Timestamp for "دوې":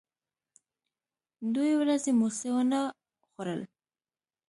1.53-1.73